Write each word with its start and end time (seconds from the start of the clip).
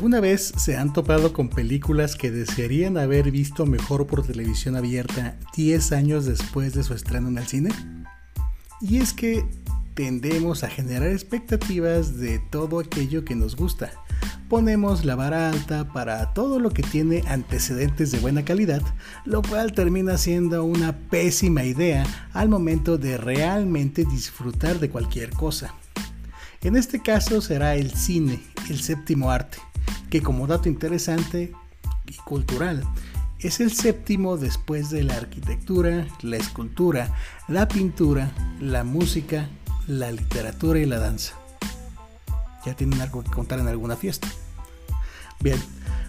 ¿Alguna 0.00 0.20
vez 0.20 0.54
se 0.56 0.78
han 0.78 0.94
topado 0.94 1.34
con 1.34 1.50
películas 1.50 2.16
que 2.16 2.30
desearían 2.30 2.96
haber 2.96 3.30
visto 3.30 3.66
mejor 3.66 4.06
por 4.06 4.26
televisión 4.26 4.74
abierta 4.74 5.36
10 5.54 5.92
años 5.92 6.24
después 6.24 6.72
de 6.72 6.82
su 6.84 6.94
estreno 6.94 7.28
en 7.28 7.36
el 7.36 7.46
cine? 7.46 7.68
Y 8.80 8.96
es 8.96 9.12
que 9.12 9.44
tendemos 9.92 10.64
a 10.64 10.70
generar 10.70 11.10
expectativas 11.10 12.16
de 12.16 12.38
todo 12.38 12.80
aquello 12.80 13.26
que 13.26 13.34
nos 13.34 13.56
gusta. 13.56 13.90
Ponemos 14.48 15.04
la 15.04 15.16
vara 15.16 15.50
alta 15.50 15.92
para 15.92 16.32
todo 16.32 16.60
lo 16.60 16.70
que 16.70 16.82
tiene 16.82 17.22
antecedentes 17.28 18.10
de 18.10 18.20
buena 18.20 18.42
calidad, 18.42 18.80
lo 19.26 19.42
cual 19.42 19.72
termina 19.72 20.16
siendo 20.16 20.64
una 20.64 20.96
pésima 20.96 21.64
idea 21.64 22.06
al 22.32 22.48
momento 22.48 22.96
de 22.96 23.18
realmente 23.18 24.06
disfrutar 24.06 24.78
de 24.78 24.88
cualquier 24.88 25.28
cosa. 25.28 25.74
En 26.62 26.76
este 26.76 27.02
caso 27.02 27.42
será 27.42 27.74
el 27.74 27.90
cine, 27.90 28.40
el 28.70 28.80
séptimo 28.80 29.30
arte 29.30 29.58
que 30.10 30.22
como 30.22 30.46
dato 30.46 30.68
interesante 30.68 31.52
y 32.06 32.14
cultural, 32.24 32.84
es 33.38 33.60
el 33.60 33.72
séptimo 33.72 34.36
después 34.36 34.90
de 34.90 35.02
la 35.02 35.16
arquitectura, 35.16 36.06
la 36.22 36.36
escultura, 36.36 37.14
la 37.48 37.68
pintura, 37.68 38.30
la 38.60 38.84
música, 38.84 39.48
la 39.86 40.12
literatura 40.12 40.78
y 40.78 40.84
la 40.84 40.98
danza. 40.98 41.34
Ya 42.66 42.74
tienen 42.74 43.00
algo 43.00 43.24
que 43.24 43.30
contar 43.30 43.58
en 43.58 43.68
alguna 43.68 43.96
fiesta. 43.96 44.28
Bien, 45.40 45.58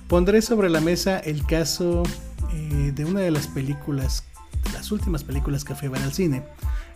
pondré 0.10 0.42
sobre 0.42 0.70
la 0.70 0.82
mesa 0.82 1.20
el 1.20 1.46
caso 1.46 2.04
eh, 2.52 2.92
de 2.94 3.06
una 3.06 3.22
de 3.22 3.32
las 3.32 3.48
películas, 3.48 4.26
las 4.74 4.92
últimas 4.92 5.24
películas 5.24 5.64
que 5.64 5.74
fui 5.74 5.88
a 5.88 5.92
ver 5.92 6.02
al 6.02 6.14
cine, 6.14 6.44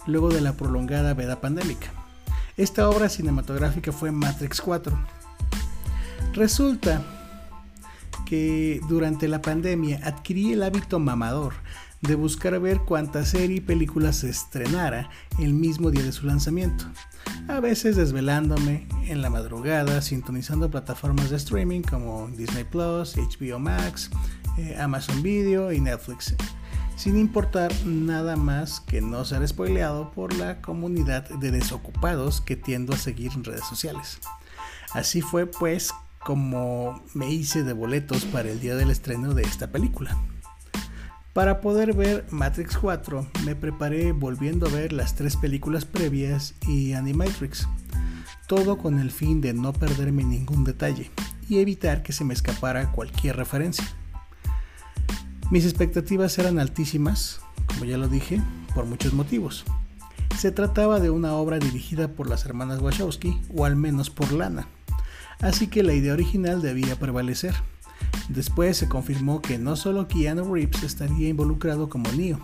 luego 0.05 0.29
de 0.29 0.41
la 0.41 0.53
prolongada 0.53 1.13
veda 1.13 1.39
pandémica. 1.39 1.87
Esta 2.57 2.89
obra 2.89 3.07
cinematográfica 3.07 3.93
fue 3.93 4.11
Matrix 4.11 4.59
4 4.59 5.24
Resulta 6.35 7.01
que 8.25 8.81
durante 8.89 9.29
la 9.29 9.41
pandemia 9.41 10.01
adquirí 10.03 10.51
el 10.51 10.63
hábito 10.63 10.99
mamador 10.99 11.53
de 12.01 12.15
buscar 12.15 12.59
ver 12.59 12.81
cuánta 12.81 13.23
serie 13.23 13.57
y 13.57 13.61
película 13.61 14.11
se 14.11 14.31
estrenara 14.31 15.09
el 15.39 15.53
mismo 15.53 15.91
día 15.91 16.03
de 16.03 16.11
su 16.11 16.25
lanzamiento. 16.27 16.83
A 17.47 17.61
veces 17.61 17.95
desvelándome 17.95 18.85
en 19.07 19.21
la 19.21 19.29
madrugada, 19.29 20.01
sintonizando 20.01 20.69
plataformas 20.69 21.29
de 21.29 21.37
streaming 21.37 21.83
como 21.83 22.27
Disney 22.27 22.65
Plus, 22.65 23.15
HBO 23.15 23.57
Max, 23.57 24.09
eh, 24.57 24.75
Amazon 24.77 25.23
Video 25.23 25.71
y 25.71 25.79
Netflix, 25.79 26.35
sin 26.97 27.17
importar 27.17 27.71
nada 27.85 28.35
más 28.35 28.81
que 28.81 28.99
no 28.99 29.23
ser 29.23 29.47
spoileado 29.47 30.11
por 30.11 30.33
la 30.33 30.61
comunidad 30.61 31.29
de 31.29 31.51
desocupados 31.51 32.41
que 32.41 32.57
tiendo 32.57 32.93
a 32.93 32.97
seguir 32.97 33.31
en 33.35 33.45
redes 33.45 33.63
sociales. 33.63 34.19
Así 34.93 35.21
fue 35.21 35.45
pues 35.45 35.93
como 36.25 37.03
me 37.13 37.29
hice 37.29 37.63
de 37.63 37.73
boletos 37.73 38.25
para 38.25 38.49
el 38.49 38.59
día 38.59 38.75
del 38.75 38.89
estreno 38.89 39.35
de 39.35 39.43
esta 39.43 39.71
película. 39.71 40.17
Para 41.33 41.61
poder 41.61 41.93
ver 41.93 42.25
Matrix 42.31 42.77
4 42.77 43.27
me 43.45 43.55
preparé 43.55 44.11
volviendo 44.11 44.65
a 44.65 44.71
ver 44.71 44.91
las 44.91 45.13
tres 45.13 45.37
películas 45.37 45.85
previas 45.85 46.55
y 46.67 46.93
Animatrix, 46.93 47.67
todo 48.47 48.79
con 48.79 48.97
el 48.97 49.11
fin 49.11 49.39
de 49.39 49.53
no 49.53 49.71
perderme 49.71 50.23
ningún 50.23 50.63
detalle 50.63 51.11
y 51.47 51.59
evitar 51.59 52.01
que 52.01 52.11
se 52.11 52.23
me 52.23 52.33
escapara 52.33 52.91
cualquier 52.91 53.35
referencia. 53.35 53.85
Mis 55.51 55.65
expectativas 55.65 56.39
eran 56.39 56.57
altísimas, 56.57 57.39
como 57.67 57.85
ya 57.85 57.99
lo 57.99 58.07
dije, 58.07 58.41
por 58.73 58.85
muchos 58.85 59.13
motivos. 59.13 59.63
Se 60.35 60.51
trataba 60.51 60.99
de 60.99 61.11
una 61.11 61.33
obra 61.33 61.59
dirigida 61.59 62.07
por 62.07 62.27
las 62.27 62.45
hermanas 62.45 62.81
Wachowski, 62.81 63.39
o 63.55 63.65
al 63.65 63.75
menos 63.75 64.09
por 64.09 64.31
Lana, 64.31 64.67
así 65.41 65.67
que 65.67 65.83
la 65.83 65.93
idea 65.93 66.13
original 66.13 66.61
debía 66.61 66.97
prevalecer. 66.97 67.55
Después 68.29 68.77
se 68.77 68.89
confirmó 68.89 69.41
que 69.41 69.57
no 69.57 69.75
solo 69.75 70.07
Keanu 70.07 70.53
Reeves 70.53 70.83
estaría 70.83 71.29
involucrado 71.29 71.89
como 71.89 72.11
Neo, 72.11 72.39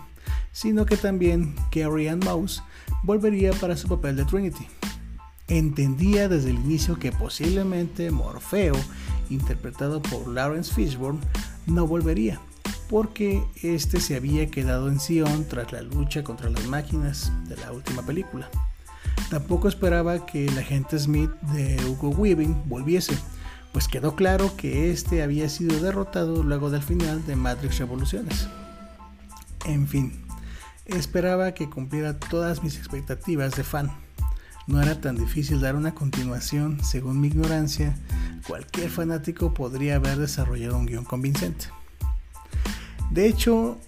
sino 0.52 0.86
que 0.86 0.98
también 0.98 1.56
Carrie 1.72 2.10
Ann 2.10 2.20
Mouse 2.24 2.64
volvería 3.04 3.52
para 3.54 3.78
su 3.78 3.88
papel 3.88 4.16
de 4.16 4.26
Trinity. 4.26 4.68
Entendía 5.48 6.30
desde 6.30 6.52
el 6.52 6.58
inicio 6.58 6.98
que 6.98 7.12
posiblemente 7.12 8.12
Morfeo, 8.12 8.76
interpretado 9.30 10.02
por 10.02 10.28
Lawrence 10.28 10.74
Fishburne, 10.74 11.20
no 11.68 11.88
volvería, 11.88 12.40
porque 12.90 13.44
este 13.62 14.00
se 14.00 14.16
había 14.16 14.50
quedado 14.50 14.88
en 14.88 15.00
Sion 15.00 15.46
tras 15.48 15.72
la 15.72 15.82
lucha 15.82 16.24
contra 16.24 16.50
las 16.50 16.66
máquinas 16.68 17.32
de 17.48 17.58
la 17.58 17.72
última 17.72 18.06
película. 18.06 18.50
Tampoco 19.32 19.70
esperaba 19.70 20.26
que 20.26 20.46
el 20.46 20.58
agente 20.58 21.00
Smith 21.00 21.32
de 21.54 21.82
Hugo 21.86 22.10
Weaving 22.10 22.64
volviese, 22.68 23.18
pues 23.72 23.88
quedó 23.88 24.14
claro 24.14 24.58
que 24.58 24.92
este 24.92 25.24
había 25.24 25.48
sido 25.48 25.82
derrotado 25.82 26.44
luego 26.44 26.70
del 26.70 26.84
final 26.84 27.26
de 27.26 27.38
Matrix 27.38 27.80
Revoluciones. 27.80 28.50
En 29.64 29.88
fin, 29.88 30.22
esperaba 30.86 31.54
que 31.54 31.70
cumpliera 31.70 32.20
todas 32.20 32.62
mis 32.62 32.76
expectativas 32.76 33.56
de 33.56 33.64
fan. 33.64 33.90
No 34.68 34.82
era 34.82 35.00
tan 35.00 35.16
difícil 35.16 35.62
dar 35.62 35.78
una 35.78 35.96
continuación, 35.96 36.84
según 36.84 37.22
mi 37.22 37.28
ignorancia, 37.28 37.98
cualquier 38.46 38.90
fanático 38.90 39.54
podría 39.54 39.96
haber 39.96 40.18
desarrollado 40.18 40.78
un 40.78 40.88
guion 40.88 41.06
convincente. 41.06 41.68
De 43.12 43.28
hecho, 43.28 43.80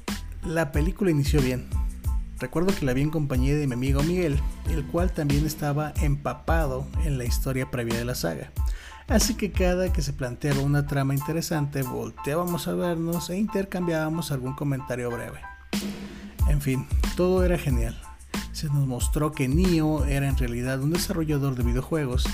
la 0.46 0.72
película 0.72 1.12
inició 1.12 1.42
bien, 1.42 1.68
Recuerdo 2.40 2.76
que 2.76 2.86
la 2.86 2.94
vi 2.94 3.02
en 3.02 3.10
compañía 3.10 3.56
de 3.56 3.68
mi 3.68 3.74
amigo 3.74 4.04
Miguel, 4.04 4.40
el 4.70 4.86
cual 4.86 5.12
también 5.12 5.46
estaba 5.46 5.94
empapado 6.02 6.86
en 7.06 7.18
la 7.18 7.26
historia 7.26 7.72
previa 7.72 7.98
de 7.98 8.06
la 8.06 8.16
saga. 8.16 8.52
Así 9.08 9.36
que 9.36 9.52
cada 9.52 9.92
que 9.92 10.02
se 10.02 10.14
planteaba 10.14 10.62
una 10.62 10.88
trama 10.88 11.14
interesante, 11.14 11.84
volteábamos 11.84 12.68
a 12.68 12.74
vernos 12.74 13.30
e 13.30 13.38
intercambiábamos 13.38 14.32
algún 14.32 14.56
comentario 14.56 15.10
breve. 15.12 15.40
En 16.50 16.62
fin, 16.62 16.88
todo 17.16 17.44
era 17.44 17.58
genial. 17.58 18.00
Se 18.52 18.68
nos 18.68 18.88
mostró 18.88 19.32
que 19.32 19.48
Neo 19.48 20.06
era 20.06 20.28
en 20.28 20.38
realidad 20.38 20.82
un 20.82 20.92
desarrollador 20.92 21.56
de 21.56 21.64
videojuegos 21.64 22.26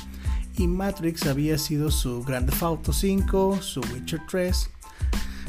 y 0.58 0.68
Matrix 0.68 1.26
había 1.26 1.58
sido 1.58 1.90
su 1.90 2.24
Grand 2.24 2.50
Theft 2.50 2.64
Auto 2.64 2.94
5, 2.94 3.62
su 3.62 3.82
Witcher 3.94 4.22
3, 4.30 4.70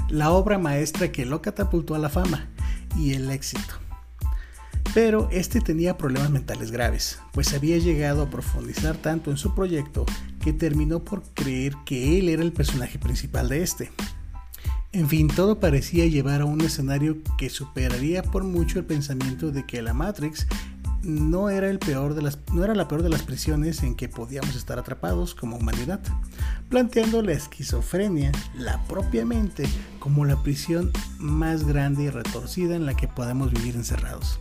la 0.08 0.30
obra 0.30 0.58
maestra 0.58 1.10
que 1.10 1.26
lo 1.26 1.42
catapultó 1.42 1.94
a 1.94 1.98
la 1.98 2.08
fama 2.08 2.48
y 2.96 3.14
el 3.14 3.30
éxito. 3.30 3.74
Pero 4.92 5.28
este 5.30 5.60
tenía 5.60 5.96
problemas 5.96 6.30
mentales 6.30 6.72
graves, 6.72 7.20
pues 7.32 7.54
había 7.54 7.78
llegado 7.78 8.22
a 8.22 8.30
profundizar 8.30 8.96
tanto 8.96 9.30
en 9.30 9.36
su 9.36 9.54
proyecto 9.54 10.04
que 10.42 10.52
terminó 10.52 11.04
por 11.04 11.22
creer 11.34 11.76
que 11.86 12.18
él 12.18 12.28
era 12.28 12.42
el 12.42 12.52
personaje 12.52 12.98
principal 12.98 13.48
de 13.48 13.62
este. 13.62 13.92
En 14.92 15.08
fin, 15.08 15.28
todo 15.28 15.60
parecía 15.60 16.06
llevar 16.06 16.40
a 16.40 16.46
un 16.46 16.60
escenario 16.62 17.18
que 17.38 17.50
superaría 17.50 18.24
por 18.24 18.42
mucho 18.42 18.80
el 18.80 18.84
pensamiento 18.84 19.52
de 19.52 19.64
que 19.64 19.80
la 19.80 19.94
Matrix 19.94 20.48
no 21.04 21.50
era, 21.50 21.70
el 21.70 21.78
peor 21.78 22.14
de 22.14 22.22
las, 22.22 22.40
no 22.52 22.64
era 22.64 22.74
la 22.74 22.88
peor 22.88 23.04
de 23.04 23.08
las 23.08 23.22
prisiones 23.22 23.84
en 23.84 23.94
que 23.94 24.08
podíamos 24.08 24.56
estar 24.56 24.80
atrapados 24.80 25.36
como 25.36 25.56
humanidad, 25.56 26.00
planteando 26.68 27.22
la 27.22 27.32
esquizofrenia, 27.32 28.32
la 28.58 28.82
propia 28.86 29.24
mente, 29.24 29.68
como 30.00 30.24
la 30.24 30.42
prisión 30.42 30.90
más 31.18 31.64
grande 31.64 32.02
y 32.02 32.10
retorcida 32.10 32.74
en 32.74 32.86
la 32.86 32.94
que 32.94 33.06
podemos 33.06 33.52
vivir 33.52 33.76
encerrados 33.76 34.40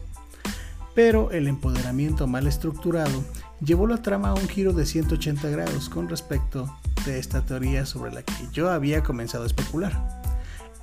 pero 0.96 1.32
el 1.32 1.48
empoderamiento 1.48 2.28
mal 2.28 2.48
estructurado 2.48 3.24
llevó 3.62 3.88
la 3.88 4.02
trama 4.02 4.30
a 4.30 4.34
un 4.34 4.48
giro 4.48 4.74
de 4.74 4.86
180 4.86 5.50
grados 5.50 5.90
con 5.90 6.10
respecto 6.10 6.74
de 7.06 7.20
esta 7.20 7.46
teoría 7.46 7.86
sobre 7.86 8.12
la 8.12 8.24
que 8.24 8.34
yo 8.52 8.70
había 8.70 9.04
comenzado 9.04 9.44
a 9.44 9.48
especular, 9.48 10.22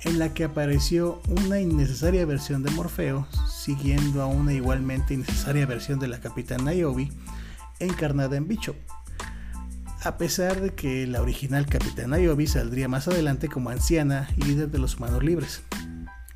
en 0.03 0.19
la 0.19 0.33
que 0.33 0.43
apareció 0.43 1.21
una 1.27 1.59
innecesaria 1.59 2.25
versión 2.25 2.63
de 2.63 2.71
Morfeo, 2.71 3.27
siguiendo 3.49 4.21
a 4.21 4.27
una 4.27 4.53
igualmente 4.53 5.13
innecesaria 5.13 5.65
versión 5.65 5.99
de 5.99 6.07
la 6.07 6.19
capitana 6.19 6.71
Niobe, 6.71 7.11
encarnada 7.79 8.37
en 8.37 8.47
Bishop. 8.47 8.75
A 10.03 10.17
pesar 10.17 10.61
de 10.61 10.73
que 10.73 11.07
la 11.07 11.21
original 11.21 11.65
capitana 11.65 12.17
Niobe 12.17 12.47
saldría 12.47 12.87
más 12.87 13.07
adelante 13.07 13.49
como 13.49 13.69
anciana 13.69 14.29
líder 14.37 14.69
de 14.69 14.79
los 14.79 14.97
humanos 14.97 15.23
libres. 15.23 15.63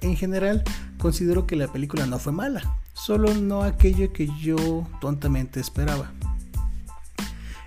En 0.02 0.16
general, 0.18 0.64
considero 0.98 1.46
que 1.46 1.56
la 1.56 1.72
película 1.72 2.08
no 2.08 2.18
fue 2.18 2.34
mala, 2.34 2.81
solo 3.04 3.34
no 3.34 3.64
aquello 3.64 4.14
que 4.14 4.28
yo 4.40 4.88
tontamente 5.00 5.60
esperaba. 5.60 6.12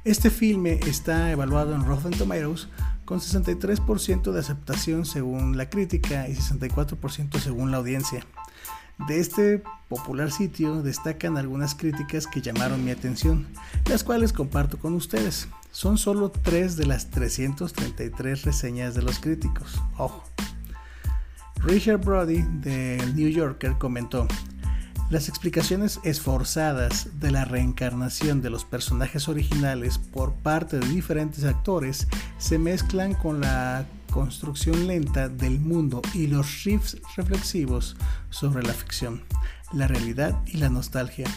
Este 0.05 0.31
filme 0.31 0.79
está 0.87 1.33
evaluado 1.33 1.75
en 1.75 1.85
Rotten 1.85 2.13
Tomatoes 2.13 2.69
con 3.05 3.19
63% 3.19 4.31
de 4.31 4.39
aceptación 4.39 5.05
según 5.05 5.57
la 5.57 5.69
crítica 5.69 6.29
y 6.29 6.35
64% 6.35 7.41
según 7.41 7.73
la 7.73 7.79
audiencia. 7.79 8.25
De 9.09 9.19
este 9.19 9.65
popular 9.89 10.31
sitio 10.31 10.83
destacan 10.83 11.37
algunas 11.37 11.75
críticas 11.75 12.29
que 12.29 12.41
llamaron 12.41 12.85
mi 12.85 12.93
atención, 12.93 13.49
las 13.91 14.05
cuales 14.05 14.33
comparto 14.33 14.79
con 14.79 14.95
ustedes. 14.95 15.49
Son 15.73 15.99
solo 15.99 16.31
3 16.31 16.77
de 16.77 16.87
las 16.87 17.11
333 17.11 18.45
reseñas 18.45 18.95
de 18.95 19.03
los 19.03 19.19
críticos. 19.19 19.83
Ojo. 19.99 20.23
Richard 21.57 22.05
Brody 22.05 22.43
del 22.43 23.17
New 23.17 23.31
Yorker 23.31 23.79
comentó, 23.79 24.29
Las 25.15 25.29
explicaciones 25.29 26.01
esforzadas 26.03 27.21
de 27.21 27.31
la 27.31 27.45
reencarnación 27.45 28.43
de 28.43 28.51
los 28.51 28.65
personajes 28.65 29.29
originales 29.29 29.97
por 29.97 30.33
parte 30.33 30.81
de 30.81 30.89
diferentes 30.89 31.45
actores 31.45 32.09
se 32.39 32.59
mezclan 32.59 33.15
con 33.15 33.41
la 33.41 33.87
construcción 34.11 34.89
lenta 34.89 35.29
del 35.29 35.61
mundo 35.61 36.03
y 36.15 36.27
los 36.27 36.65
riffs 36.65 36.97
reflexivos 37.17 37.97
sobre 38.31 38.65
la 38.65 38.73
ficción, 38.73 39.23
la 39.73 39.87
realidad 39.87 40.37
y 40.47 40.57
la 40.57 40.69
nostalgia. 40.69 41.29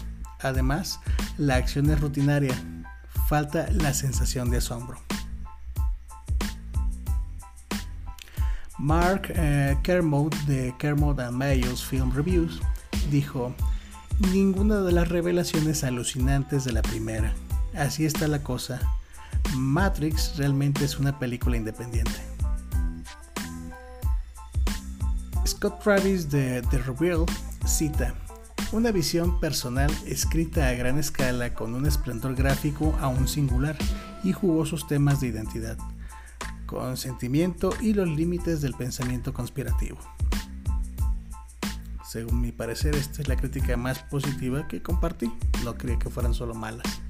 Además, 0.41 0.99
la 1.37 1.57
acción 1.57 1.87
es 1.91 2.01
rutinaria, 2.01 2.55
falta 3.27 3.69
la 3.69 3.93
sensación 3.93 4.49
de 4.49 4.57
asombro. 4.57 4.99
Mark 8.79 9.31
eh, 9.35 9.77
Kermode 9.83 10.35
de 10.47 10.73
Kermode 10.79 11.25
and 11.25 11.37
Mayos 11.37 11.85
Film 11.85 12.11
Reviews 12.11 12.59
dijo, 13.07 13.53
ninguna 14.31 14.81
de 14.81 14.91
las 14.91 15.09
revelaciones 15.09 15.83
alucinantes 15.83 16.63
de 16.65 16.73
la 16.73 16.81
primera. 16.81 17.33
Así 17.75 18.05
está 18.05 18.27
la 18.27 18.43
cosa. 18.43 18.79
Matrix 19.55 20.37
realmente 20.37 20.85
es 20.85 20.99
una 20.99 21.17
película 21.19 21.57
independiente. 21.57 22.19
Scott 25.45 25.81
Travis 25.81 26.29
de 26.29 26.61
The 26.69 26.77
Reveal 26.79 27.25
cita, 27.65 28.13
una 28.71 28.91
visión 28.91 29.39
personal 29.39 29.91
escrita 30.05 30.67
a 30.67 30.73
gran 30.73 30.99
escala 30.99 31.53
con 31.53 31.73
un 31.73 31.85
esplendor 31.85 32.35
gráfico 32.35 32.95
aún 33.01 33.27
singular 33.27 33.77
y 34.23 34.33
jugosos 34.33 34.87
temas 34.87 35.21
de 35.21 35.27
identidad 35.27 35.77
consentimiento 36.67 37.73
y 37.81 37.93
los 37.93 38.07
límites 38.07 38.61
del 38.61 38.75
pensamiento 38.75 39.33
conspirativo. 39.33 39.97
Según 42.07 42.39
mi 42.39 42.53
parecer, 42.53 42.95
esta 42.95 43.21
es 43.21 43.27
la 43.27 43.35
crítica 43.35 43.75
más 43.75 43.99
positiva 43.99 44.65
que 44.69 44.81
compartí. 44.81 45.29
No 45.65 45.75
creí 45.75 45.97
que 45.97 46.09
fueran 46.09 46.33
solo 46.33 46.55
malas. 46.55 47.01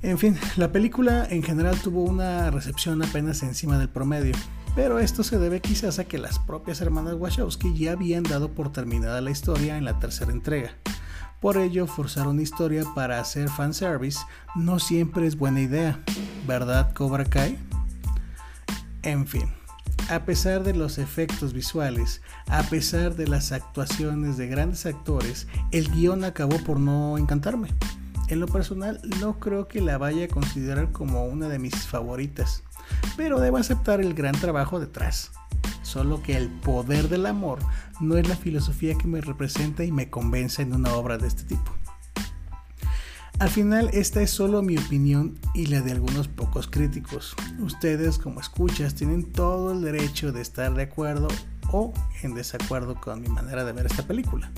En 0.00 0.18
fin, 0.18 0.38
la 0.56 0.72
película 0.72 1.26
en 1.28 1.42
general 1.42 1.78
tuvo 1.80 2.02
una 2.02 2.50
recepción 2.50 3.02
apenas 3.02 3.42
encima 3.42 3.78
del 3.78 3.90
promedio, 3.90 4.34
pero 4.74 4.98
esto 4.98 5.22
se 5.22 5.38
debe 5.38 5.60
quizás 5.60 5.98
a 5.98 6.04
que 6.04 6.18
las 6.18 6.38
propias 6.38 6.80
hermanas 6.80 7.14
Wachowski 7.14 7.76
ya 7.76 7.92
habían 7.92 8.22
dado 8.22 8.52
por 8.52 8.72
terminada 8.72 9.20
la 9.20 9.30
historia 9.30 9.76
en 9.76 9.84
la 9.84 9.98
tercera 9.98 10.32
entrega. 10.32 10.72
Por 11.40 11.58
ello, 11.58 11.86
forzar 11.86 12.26
una 12.26 12.40
historia 12.40 12.84
para 12.94 13.20
hacer 13.20 13.50
fanservice 13.50 14.20
no 14.54 14.78
siempre 14.78 15.26
es 15.26 15.36
buena 15.36 15.60
idea, 15.60 16.00
¿verdad 16.46 16.92
Cobra 16.94 17.26
Kai? 17.26 17.58
En 19.02 19.26
fin, 19.26 19.52
a 20.10 20.24
pesar 20.24 20.62
de 20.62 20.74
los 20.74 20.98
efectos 20.98 21.52
visuales, 21.52 22.20
a 22.48 22.62
pesar 22.64 23.14
de 23.14 23.26
las 23.26 23.52
actuaciones 23.52 24.36
de 24.36 24.48
grandes 24.48 24.86
actores, 24.86 25.46
el 25.70 25.90
guion 25.90 26.24
acabó 26.24 26.58
por 26.58 26.78
no 26.78 27.16
encantarme. 27.16 27.68
En 28.28 28.40
lo 28.40 28.46
personal, 28.46 29.00
no 29.20 29.38
creo 29.38 29.68
que 29.68 29.80
la 29.80 29.98
vaya 29.98 30.26
a 30.26 30.28
considerar 30.28 30.92
como 30.92 31.24
una 31.26 31.48
de 31.48 31.58
mis 31.58 31.86
favoritas, 31.86 32.62
pero 33.16 33.40
debo 33.40 33.58
aceptar 33.58 34.00
el 34.00 34.14
gran 34.14 34.34
trabajo 34.34 34.80
detrás. 34.80 35.32
Solo 35.82 36.22
que 36.22 36.36
el 36.36 36.48
poder 36.50 37.08
del 37.08 37.26
amor 37.26 37.58
no 38.00 38.16
es 38.16 38.28
la 38.28 38.36
filosofía 38.36 38.96
que 38.96 39.06
me 39.06 39.20
representa 39.20 39.84
y 39.84 39.92
me 39.92 40.10
convence 40.10 40.62
en 40.62 40.74
una 40.74 40.94
obra 40.94 41.18
de 41.18 41.28
este 41.28 41.44
tipo. 41.44 41.72
Al 43.44 43.50
final, 43.50 43.90
esta 43.92 44.22
es 44.22 44.30
solo 44.30 44.62
mi 44.62 44.78
opinión 44.78 45.38
y 45.52 45.66
la 45.66 45.82
de 45.82 45.92
algunos 45.92 46.28
pocos 46.28 46.66
críticos. 46.66 47.36
Ustedes, 47.58 48.16
como 48.16 48.40
escuchas, 48.40 48.94
tienen 48.94 49.30
todo 49.30 49.72
el 49.72 49.82
derecho 49.82 50.32
de 50.32 50.40
estar 50.40 50.72
de 50.72 50.84
acuerdo 50.84 51.28
o 51.70 51.92
en 52.22 52.34
desacuerdo 52.34 52.98
con 52.98 53.20
mi 53.20 53.28
manera 53.28 53.66
de 53.66 53.72
ver 53.72 53.84
esta 53.84 54.06
película. 54.06 54.50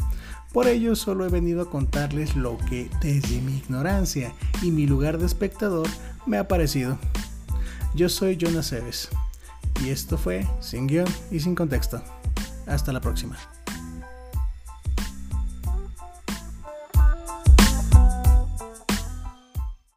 Por 0.52 0.68
ello, 0.68 0.94
solo 0.94 1.26
he 1.26 1.30
venido 1.30 1.62
a 1.62 1.68
contarles 1.68 2.36
lo 2.36 2.58
que, 2.58 2.88
desde 3.02 3.40
mi 3.40 3.56
ignorancia 3.56 4.32
y 4.62 4.70
mi 4.70 4.86
lugar 4.86 5.18
de 5.18 5.26
espectador, 5.26 5.88
me 6.24 6.38
ha 6.38 6.46
parecido. 6.46 6.96
Yo 7.96 8.08
soy 8.08 8.36
Jonas 8.36 8.70
Eves 8.70 9.08
y 9.84 9.88
esto 9.88 10.16
fue 10.16 10.46
Sin 10.60 10.86
Guión 10.86 11.08
y 11.32 11.40
Sin 11.40 11.56
Contexto. 11.56 12.00
Hasta 12.68 12.92
la 12.92 13.00
próxima. 13.00 13.36